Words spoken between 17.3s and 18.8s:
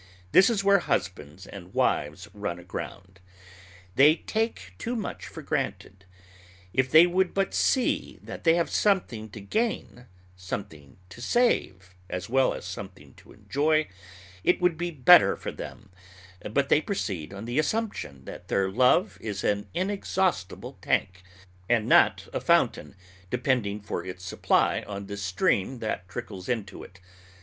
on the assumption that their